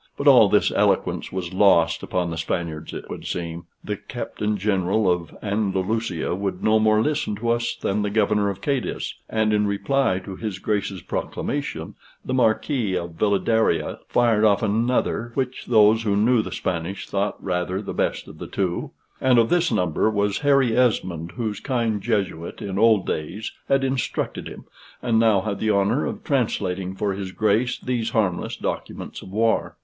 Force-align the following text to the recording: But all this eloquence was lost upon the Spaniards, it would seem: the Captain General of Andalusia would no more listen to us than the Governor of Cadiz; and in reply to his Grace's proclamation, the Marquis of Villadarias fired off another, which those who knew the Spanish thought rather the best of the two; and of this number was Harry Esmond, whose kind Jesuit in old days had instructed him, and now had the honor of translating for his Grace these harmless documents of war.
But 0.17 0.25
all 0.27 0.49
this 0.49 0.71
eloquence 0.71 1.31
was 1.31 1.53
lost 1.53 2.01
upon 2.01 2.31
the 2.31 2.37
Spaniards, 2.39 2.91
it 2.91 3.07
would 3.07 3.27
seem: 3.27 3.67
the 3.83 3.97
Captain 3.97 4.57
General 4.57 5.07
of 5.07 5.37
Andalusia 5.43 6.33
would 6.33 6.63
no 6.63 6.79
more 6.79 7.03
listen 7.03 7.35
to 7.35 7.49
us 7.49 7.75
than 7.79 8.01
the 8.01 8.09
Governor 8.09 8.49
of 8.49 8.61
Cadiz; 8.61 9.13
and 9.29 9.53
in 9.53 9.67
reply 9.67 10.17
to 10.25 10.35
his 10.35 10.57
Grace's 10.57 11.03
proclamation, 11.03 11.93
the 12.25 12.33
Marquis 12.33 12.95
of 12.97 13.11
Villadarias 13.11 13.99
fired 14.07 14.43
off 14.43 14.63
another, 14.63 15.33
which 15.35 15.67
those 15.67 16.01
who 16.01 16.15
knew 16.15 16.41
the 16.41 16.51
Spanish 16.51 17.07
thought 17.07 17.35
rather 17.39 17.79
the 17.79 17.93
best 17.93 18.27
of 18.27 18.39
the 18.39 18.47
two; 18.47 18.89
and 19.21 19.37
of 19.37 19.49
this 19.49 19.71
number 19.71 20.09
was 20.09 20.39
Harry 20.39 20.75
Esmond, 20.75 21.33
whose 21.33 21.59
kind 21.59 22.01
Jesuit 22.01 22.59
in 22.59 22.79
old 22.79 23.05
days 23.05 23.51
had 23.69 23.83
instructed 23.83 24.47
him, 24.47 24.65
and 25.03 25.19
now 25.19 25.41
had 25.41 25.59
the 25.59 25.69
honor 25.69 26.07
of 26.07 26.23
translating 26.23 26.95
for 26.95 27.13
his 27.13 27.31
Grace 27.31 27.77
these 27.77 28.09
harmless 28.09 28.57
documents 28.57 29.21
of 29.21 29.29
war. 29.29 29.77